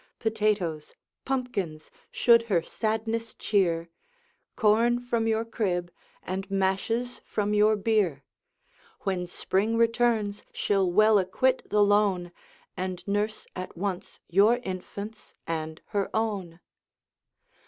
[0.17, 0.95] Potatoes,
[1.25, 3.89] pumpkins, should her sadness cheer,
[4.55, 5.91] Corn from your crib,
[6.23, 8.23] and mashes from your beer;
[9.01, 12.31] When spring returns, she'll well acquit the loan,
[12.75, 16.61] And nurse at once your infants and her own.